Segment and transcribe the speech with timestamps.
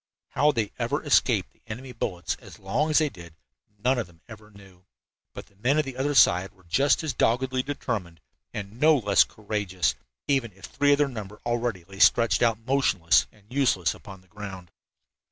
[0.29, 3.35] How they ever escaped the enemy bullets as long as they did
[3.77, 4.83] none of them ever knew,
[5.31, 8.19] but the men of the other side were just as doggedly determined,
[8.51, 9.93] and no less courageous,
[10.27, 14.27] even if three of their number already lay stretched out motionless and useless upon the
[14.27, 14.71] ground.